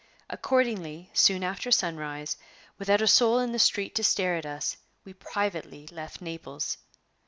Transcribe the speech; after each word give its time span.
Accordingly, 0.31 1.11
soon 1.13 1.43
after 1.43 1.69
sunrise, 1.69 2.35
without 2.79 3.03
a 3.03 3.07
soul 3.07 3.37
in 3.37 3.51
the 3.51 3.59
street 3.59 3.93
to 3.93 4.03
stare 4.03 4.35
at 4.35 4.47
us, 4.47 4.75
we 5.05 5.13
privately 5.13 5.85
left 5.91 6.21
Naples. 6.23 6.77